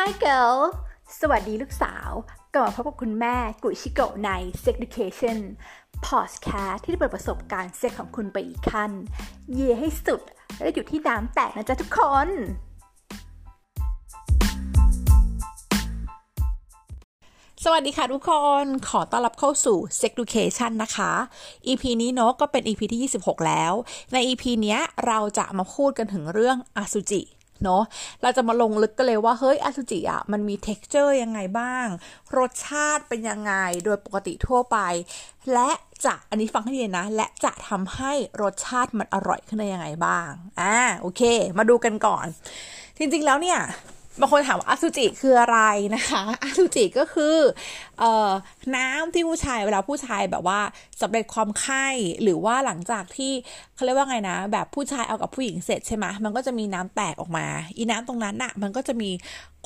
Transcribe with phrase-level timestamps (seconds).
[0.00, 0.58] Hi girl
[1.20, 2.10] สวัสดีลูกสาว
[2.54, 4.30] กลับมาพบกับคุณแม่กุชิโกะใน
[4.62, 5.38] Sex Education
[6.06, 8.90] Podcast ที่จะเปิดประสบการณ์เซ็กของคุณไปอีกขั้น
[9.52, 10.22] เย่ให้สุด
[10.60, 12.28] และอยู่ที่น้ำแตกนะจ๊ะทุกคน
[17.64, 21.12] สวัสดีค่ะทุกคน ขอต้อนรับเข้าสู่ Sex Education นะคะ
[21.66, 23.72] EP นี้เนาะก็เป็น EP ที่ 26 แล้ว
[24.12, 27.22] ใน EP เนี้ยเราจะมาพูดกันถึงเรื่องอสุจิ
[27.64, 27.82] เนาะ
[28.22, 31.86] เราจะมาลงลึกกันเลยว่าเฮ้ยอสุจิอะมันมี texture ยังไงบ้าง
[32.38, 33.54] รสชาติเป็นยังไง
[33.84, 34.78] โดยปกติทั่วไป
[35.52, 35.70] และ
[36.04, 40.28] จะอันนี้ฟังให้ดีนะ และจะทำให้รสชาติมันอร่อยขึ้นได้ยังไงบ้าง
[40.60, 41.22] อ่าโอเค
[41.58, 42.26] มาดูกันก่อน
[42.98, 43.58] จริงๆแล้วเนี่ย
[44.20, 45.60] บางคนถามว่าอสุจิคืออะไร
[45.94, 47.36] นะคะอสุจิก็คือ
[47.98, 48.30] เอ่อ
[48.76, 50.60] น้ำที่ผู้ชายเวลาผู้ชายแบบว่า
[51.02, 51.86] สำเร็จความไข้
[52.22, 53.32] หรือว่าหลังจากที่
[53.74, 59.10] เขาเรียกว่าไงนะ แบบผู้ชายเอากับผู้หญิงเสร็จใช่ไหมมันก็จะมีน้ำแตกออกมา อีน้ำตรงนั้นน่ะมันก็จะมี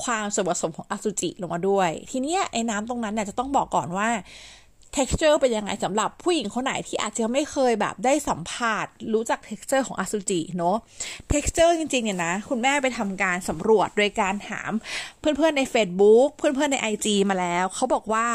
[0.03, 4.09] ความส่วนผสมของอสุจิลงมาด้วย ทีเนี้ยไอ้น้ำตรงนั้นเนี่ยจะต้องบอกก่อนว่า
[4.95, 10.77] texture เป็นยังไงสำหรับผู้หญิงคนไหนที่อาจจะไม่เคยแบบได้สัมผัสรู้จัก texture ของอสุจิเนาะ
[11.31, 14.71] texture จริงๆเนี่ยนะ คุณแม่ไปทำการสำรวจโดยการถาม
[15.19, 18.27] เพื่อนๆใน Facebook เพื่อนๆใน IG มาแล้ว เขาบอกว่า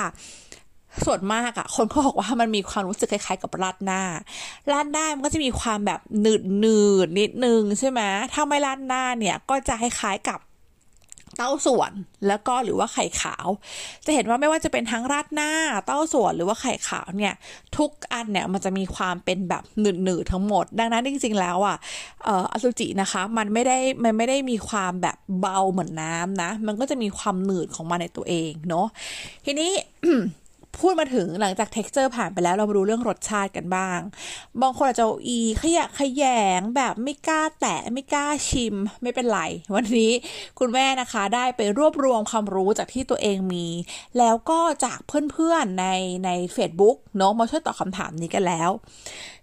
[1.07, 4.03] ส่วนมากอะคนเขาบอกว่ามันมีความรู้สึกคล้ายๆกับราดหน้า
[4.73, 8.01] ราดหน้ามันก็จะมีความแบบหนืดหนืดนิดนึงใช่ไหม
[8.33, 10.39] ถ้าไม่ราดหน้าเนี่ยก็จะคล้ายๆกับ
[11.39, 11.93] เต้าส่วน
[12.29, 13.47] แล้วก็หรือว่าไข่ขาว
[14.05, 15.51] จะเห็นว่าไม่ว่าจะเป็นทั้งราดหน้า
[15.87, 17.35] เต้าส่วนหรือว่าไข่ขาวเนี่ย
[17.77, 21.77] ทุกอันเนี่ยมันจะมีความเป็นแบบหนืดๆทั้งหมด ดังนั้นจริงๆแล้วอะ
[22.25, 28.87] เอ่ออสุจินะคะมันไม่ได้มันไม่ได้มีความแบบเบาเหมือนน้ำนะ มันก็จะมีความหนืดของมันในตัวเองเนาะ
[29.45, 29.71] ทีนี้
[30.81, 33.99] พูดมาถึงหลังจาก t e x t อร์ผ่านไปแล้วเรามาดูเรื่องรสชาติกันบ้าง
[34.63, 36.25] บางคนอาจจะอีขยะขย
[36.59, 39.41] งแบบไม่กล้าแตะไม่กล้าชิมไม่เป็นไร
[39.75, 40.13] วันนี้
[40.59, 43.67] คุณแม่นะคะได้ไปรวบรวมความรู้จากที่ตัวเองมี
[44.19, 44.99] แล้วก็จาก
[45.33, 45.87] เพื่อนๆใน
[46.25, 48.71] ใน Facebook เนาะมาช่วยตอบคำถามนี้กันแล้ว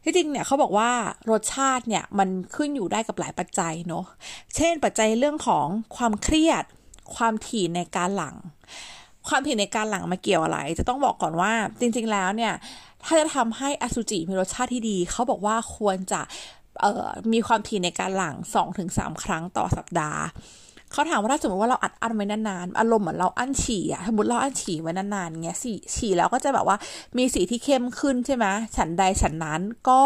[0.03, 0.91] ที่จริงเนี่ยเขาบอกว่า
[1.31, 4.05] รสชาติเนี่ยมันขึ้นอยู่ได้กับหลายปัจจัยเนาะ
[4.55, 5.65] เช่นปัจจัยเรื่องของ
[5.95, 6.63] ความเครียด
[7.15, 8.35] ความถี่ในการหลัง
[9.27, 12.53] ความถี่ในการหลังมาเกี่ยวอะไร จะต้องบอกก่อนว่าจริง ๆ แล้วเนี่ย
[13.03, 16.21] ถ้าจะทำให้อสุจิมีรสชาติที่ดี เขาบอกว่าควรจะ
[17.33, 18.35] มีความถี่ในการหลัง
[18.79, 20.21] 2-3 ครั้งต่อสัปดาห์
[20.91, 26.77] เขาถามว่าถ้าสมมติว่าเราอัดอั้นไว้นานๆ อารมณ์เหมือนเราอั้นฉี่อะสมมติเราอั้นฉี่ไว้นานๆเงี้ยสีฉี่แล้วก็จะแบบว่า
[27.17, 28.45] มีสีที่เข้มขึ้นใช่ไหม
[28.75, 30.03] ฉันใดฉันนั้นก็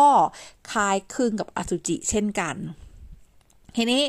[0.72, 2.56] คล้ายคลึงกับอสุจิเช่นกัน
[3.75, 4.02] ทีนี้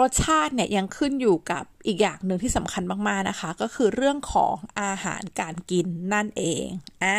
[0.00, 6.66] รสชาติเนี่ยยังขึ้นอยู่กับอีกอย่างหนึ่งที่สำคัญมาก ๆ นะคะ ก็คือเรื่องของอาหารการกินนั่นเอง
[7.04, 7.18] อ่า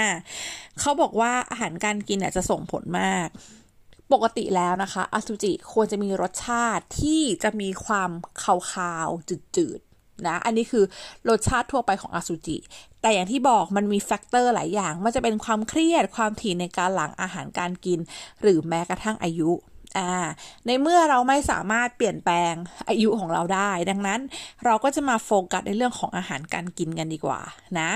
[0.79, 3.27] เขาบอกว่าอาหารการกินเนี่ยจะส่งผลมาก
[4.13, 8.11] ปกติแล้วนะคะอสุจิควรจะมีรสชาติที่จะมีความ
[8.43, 10.83] คาวๆจืดๆนะอันนี้คือ
[11.29, 12.57] รสชาติทั่วไปของอสุจิ
[13.01, 17.99] แต่อย่างที่บอกมันมี factor หลายอย่างมันจะเป็นความเครียดความถี่ในการหลั่งอาหารการกิน
[18.41, 19.51] หรือแม้กระทั่งอายุ
[19.97, 20.09] อ่า
[20.65, 22.53] ในเมื่อเราไม่สามารถเปลี่ยนแปลง
[22.89, 24.19] อายุของเราได้ ดังนั้น
[24.65, 27.39] เราก็จะมาโฟกัสในเรื่องของอาหารการกินกันดีกว่า
[27.79, 27.91] นะ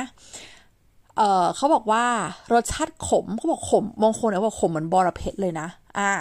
[1.17, 2.05] เออเขาบอกว่า
[2.53, 5.67] รสชาติขมเขาบอกขมบางคนเนี่ยบอกขมเหมือนบอระเพ็ดเลยนะ
[5.97, 6.11] อ่า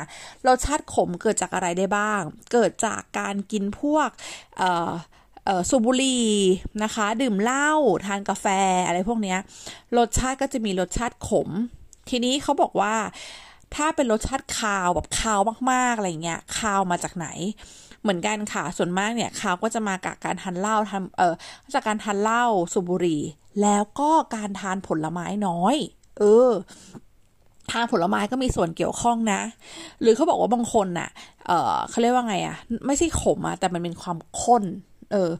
[0.46, 2.20] รสชาติขมเกิดจากอะไรได้บ้าง
[2.52, 4.08] เกิดจากการกินพวก
[4.58, 4.90] เอ่อ
[5.68, 6.26] สูบบุหรี่
[6.82, 7.70] นะคะ ดื่มเหล้า
[8.06, 8.46] ทานกาแฟ
[8.86, 9.36] อะไรพวกนี้
[9.98, 11.48] รสชาติก็จะมีรสชาติขม
[12.08, 12.94] ทีนี้เขาบอกว่า
[13.74, 15.40] ถ้าเป็นรสชาติคาวแบบคาว
[15.70, 17.28] มากๆอะไรเงี้ยคาวมาจากไหน
[18.02, 21.34] เหมือนกันค่ะ ส่วนมากเนี่ยคาวก็จะมาจากการทานเหล้าทำเออ
[21.74, 23.22] จากการทานเหล้าสูบบุหรี่
[23.62, 25.76] แล้วก็การทานผลไม้น้อย
[26.18, 26.50] เออ
[27.70, 29.40] ทานผลไม้ก็มีส่วนเกี่ยวข้องนะ
[30.00, 31.08] หรือเขาบอกว่าบางคนน่ะ
[31.46, 32.56] เออเขาเรียกว่าไงอะ
[32.86, 34.64] ไม่ใช่ขมอะแต่มันเป็นความข้น
[35.12, 35.30] เออ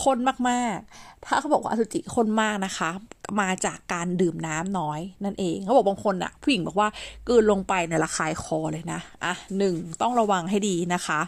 [0.00, 2.90] ค้นมากๆ ถ้าเขาบอกว่าอสุจิค้นมากนะคะ
[3.40, 6.88] มาจากการดื่มน้ำน้อยนั่นเองเขาบอกบางคนอะผู้หญิงบอกว่า
[7.28, 11.20] กินลงไปในระคายคอเลยนะอะหนึ่งต้องระวังให้ดีนะคะ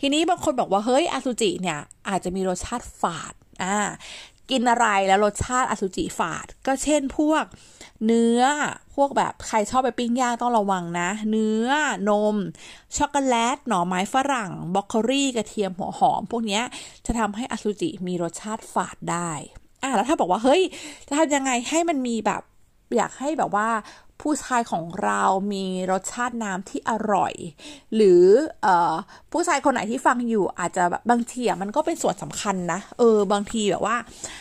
[0.00, 1.78] ทีนี้บางคนบอกว่าเฮ้ยอสุจิเนี่ย
[2.08, 3.76] อาจจะมีรสชาติฝาดอ่า
[4.50, 7.44] กินอะไรแล้วรสชาติอสุจิฝาด ก็เช่นพวก
[8.06, 8.42] เนื้อ
[8.94, 11.68] พวกแบบใครชอบไปปิ้งย่างต้องระวังนะ เนื้อ
[12.08, 12.36] นม
[12.96, 16.60] ช็อกโกแลต หน่อไม้ฝรั่งบล็อกโครี่กระเทียมหัวหอม พวกนี้
[17.06, 19.30] จะทำให้อสุจิมีรสชาติฝาดได้
[19.82, 20.62] อะแล้วถ้าบอกว่าเฮ้ย
[21.08, 22.42] จะทำยังไงให้มันมีแบบ
[22.96, 23.68] อยากให้แบบว่า
[24.22, 25.22] ผู้ชายของเรา
[25.52, 27.34] มีรสชาติน้ำที่อร่อย
[27.94, 28.24] หรือ
[28.66, 28.68] อ
[29.32, 33.96] ผู้ชายคนไหนที่ฟังอยู่อาจจะแบบบางทีอะมันก็เป็นส่วนสำคัญนะ เออบางทีแบบว่า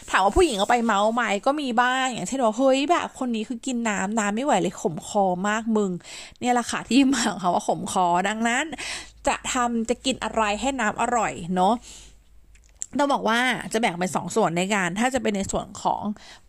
[0.10, 5.92] ถามว่าผู้หญิงเอาไปเมาส์ไหมก็มีบ้างอย่างเช่นว่าเฮ้ยแบบคนนี้คือกินน้ำน้ำไม่ไหวเลยขมคอมากมึง
[6.40, 8.66] เนี่ยแหละค่ะที่มาของเขาว่าขมคอดังนั้น
[9.28, 11.74] จะทำจะกินอะไรให้น้ำอร่อยเนาะ
[13.00, 13.40] ต้องบอกว่า
[13.74, 16.02] จะแบ่งเป็นสองส่วนในการ ถ้าจะเป็นในส่วนของ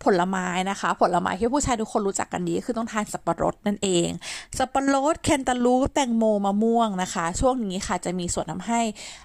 [0.05, 4.09] ผลไม้นะคะ ผลไม้ที่ผู้ชายทุกคนรู้จักกันดีคือต้องทานสับปะรดนั่นเอง
[4.59, 8.81] สับปะรดแคนตาลูปแตงโมมะม่วงนะคะ ช่วงนี้ค่ะจะมีส่วนทาให้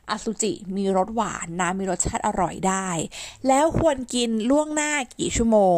[0.10, 2.88] อสุจิมีรสหวานนะมีรสชาติอร่อยได้
[3.48, 5.78] แล้วควรกินล่วงหน้ากี่ชั่วโมง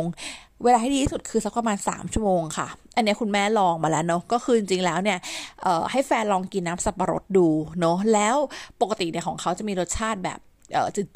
[0.63, 5.19] เวลาที่ดีที่สุดคือสักประมาณ 3 ชั่วโมงค่ะอันนี้คุณแม่ลองมาแล้วเนาะก็คือจริงๆแล้วเนี่ย
[5.91, 7.47] ให้แฟนลองกินน้ำสับปะรดดู
[7.79, 8.35] เนาะแล้ว
[8.81, 10.39] ปกติเนี่ยของเขาจะมีรสชาติแบบ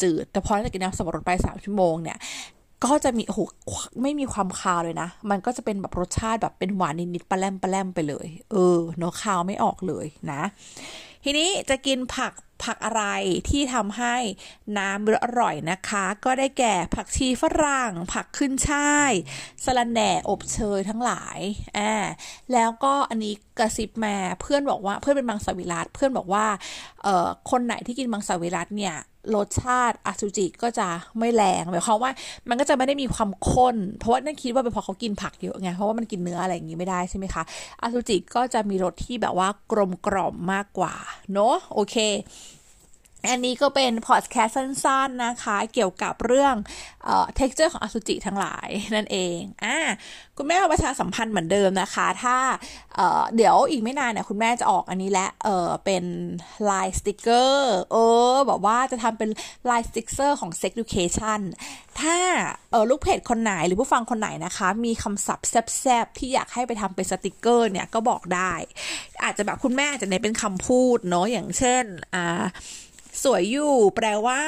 [0.01, 2.17] จืดๆ แต่พอเรากินน้ำสับปะรดไปสามชั่วโมงเนี่ย
[2.85, 3.39] ก็จะมีโอ้โห
[4.01, 10.41] ไม่มีความคาวเลยนะ มันก็จะเป็นแบบรสชาติแบบเป็นหวานนิดๆปลาแลมปลาแลมไปเลย เออเนาะคาวไม่ออกเลยนะ
[11.23, 12.33] ทีนี้จะกินผัก
[12.63, 13.03] ผักอะไร
[13.49, 14.15] ที่ทำให้
[14.77, 19.11] น้ำอร่อยนะคะ ก็ได้แก่ผักชีฝรั่ง ผักขึ้นช่าย
[19.63, 21.39] สลันแหน่อบเชยทั้งหลาย
[21.77, 21.93] อ่า
[22.53, 26.45] แล้วก็อันนี้กระซิบมาเพื่อนบอกว่าเพื่อนเป็นมังสวิรัตเพื่อนบอกว่า
[27.03, 28.95] เอ่อคนไหนที่กินมังสวิรัตเนี่ย
[29.35, 30.87] รสชาติอสุจิก็จะ
[31.19, 32.11] ไม่แรงหมายความว่า
[32.49, 37.43] มันก็จะไม่ได้มีความข้น เพราะว่านั่นคิดว่าเป็นเพราะเขากินผักเยอะไงเพราะว่ามันกินเนื้ออะไรอย่างนี้ไม่ได้ใช่ไหมคะ
[37.81, 40.93] อสุจิก็จะมีรสที่แบบว่ากลมกล่อมมากกว่า
[41.33, 41.95] เนาะโอเค
[43.29, 46.55] อันนี้ก็เป็นพอดแคสต์สั้นๆนะคะ เกี่ยวกับเรื่อง
[47.03, 49.77] เอ่อ texture ของอสุจิทั้งหลายนั่นเองอ่า
[50.37, 52.37] คุณแม่ประชาสัมพันธ์เหมือนเดิมนะคะ ถ้า
[52.95, 57.97] เอ่อเดี๋ยวอีกไม่นานเนี่ยคุณแม่จะออกอันนี้และเออเป็นไลน์สติกเกอร์เอ
[58.33, 61.39] อบอกว่าจะทำเป็นไลน์สติกเกอร์ของ Sex Education
[61.99, 62.17] ถ้า
[62.71, 65.47] เออลูกเพจคนไหนหรือผู้ฟังคนไหนนะคะ มีคำศัพท์
[65.81, 68.53] แซบๆที่อยากให้ไปทำเป็นสติกเกอร์เนี่ยก็บอกได้
[69.23, 71.83] อาจจะแบบคุณแม่จะเน้นเป็นคำพูดเนาะอย่างเช่น
[72.15, 72.43] อ่า
[73.23, 74.41] สวยอยู่แปลว่า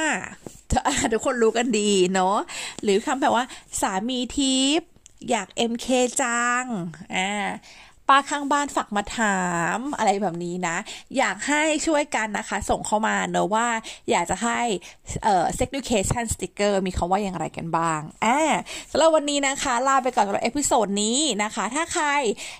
[1.11, 2.37] ทุกคนรู้กันดีเนาะ
[2.83, 3.43] หรือคำแปลว่า
[3.81, 4.89] สามีทิพย์
[5.29, 5.87] อยาก MK
[6.21, 6.63] จัง
[7.15, 7.31] อ่า
[8.09, 9.39] ป้าข้างบ้านฝากมาถา
[9.75, 10.77] มอะไรแบบนี้นะ
[11.17, 13.67] อยากให้ช่วยกันนะคะ ส่งเข้ามาเนอะว่า
[14.09, 14.59] อยากจะให้
[15.23, 18.39] เอ่อ sex education sticker มีคำว่าอย่างไรกันบ้างอ่า
[18.91, 22.05] สำหรับวันนี้นะคะ ลาไปก่อนสำหรับ episode นี้นะคะ ถ้าใคร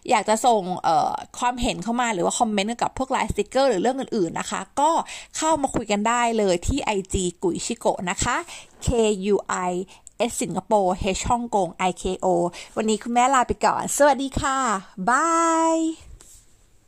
[0.10, 4.92] อยากจะส่งเอ่อความเห็นเข้ามาหรือว่าคอมเมนต์กับพวกไลน์สติกเกอร์หรือเรื่องอื่นๆนะคะ ก็
[5.38, 8.38] เข้ามาคุยกันได้เลยที่ IG กุยชิโกะนะคะ
[8.86, 8.88] K
[9.34, 9.36] U
[9.70, 9.72] I
[10.30, 12.26] S สิงคโปร์ H ฮ่องกง IKO
[12.78, 14.58] วันนี้คุณแม่ลาไปก่อน สวัสดีค่ะ
[15.10, 15.78] bye